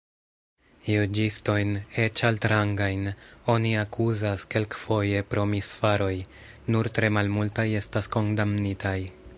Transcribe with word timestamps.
Juĝistojn, 0.91 1.73
eĉ 2.03 2.23
altrangajn, 2.29 3.11
oni 3.55 3.75
akuzas 3.83 4.47
kelkfoje 4.55 5.21
pro 5.35 5.45
misfaroj: 5.53 6.13
nur 6.77 6.89
tre 6.99 7.15
malmultaj 7.19 7.69
estas 7.85 8.13
kondamnitaj. 8.17 8.99